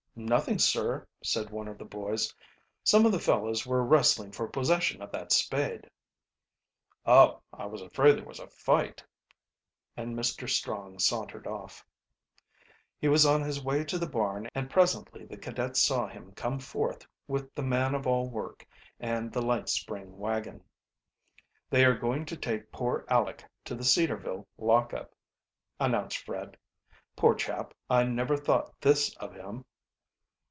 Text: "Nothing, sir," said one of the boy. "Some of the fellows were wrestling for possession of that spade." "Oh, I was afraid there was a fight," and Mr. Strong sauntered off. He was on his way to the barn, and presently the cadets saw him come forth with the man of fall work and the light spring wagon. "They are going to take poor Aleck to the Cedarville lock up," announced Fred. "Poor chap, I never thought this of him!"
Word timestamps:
"Nothing, 0.13 0.59
sir," 0.59 1.07
said 1.23 1.49
one 1.49 1.69
of 1.69 1.77
the 1.77 1.85
boy. 1.85 2.15
"Some 2.83 3.05
of 3.05 3.13
the 3.13 3.19
fellows 3.19 3.65
were 3.65 3.83
wrestling 3.83 4.33
for 4.33 4.45
possession 4.45 5.01
of 5.01 5.09
that 5.13 5.31
spade." 5.31 5.89
"Oh, 7.05 7.41
I 7.53 7.65
was 7.65 7.81
afraid 7.81 8.17
there 8.17 8.25
was 8.25 8.37
a 8.39 8.47
fight," 8.49 9.01
and 9.95 10.13
Mr. 10.13 10.49
Strong 10.49 10.99
sauntered 10.99 11.47
off. 11.47 11.85
He 12.99 13.07
was 13.07 13.25
on 13.25 13.41
his 13.41 13.63
way 13.63 13.85
to 13.85 13.97
the 13.97 14.05
barn, 14.05 14.49
and 14.53 14.69
presently 14.69 15.25
the 15.25 15.37
cadets 15.37 15.81
saw 15.81 16.07
him 16.07 16.33
come 16.33 16.59
forth 16.59 17.07
with 17.25 17.55
the 17.55 17.63
man 17.63 17.95
of 17.95 18.03
fall 18.03 18.29
work 18.29 18.67
and 18.99 19.31
the 19.31 19.41
light 19.41 19.69
spring 19.69 20.17
wagon. 20.17 20.61
"They 21.69 21.83
are 21.85 21.97
going 21.97 22.25
to 22.25 22.37
take 22.37 22.69
poor 22.71 23.05
Aleck 23.09 23.49
to 23.63 23.75
the 23.75 23.85
Cedarville 23.85 24.45
lock 24.57 24.93
up," 24.93 25.15
announced 25.79 26.17
Fred. 26.17 26.57
"Poor 27.15 27.33
chap, 27.33 27.73
I 27.89 28.03
never 28.03 28.35
thought 28.35 28.79
this 28.81 29.15
of 29.15 29.33
him!" 29.33 29.63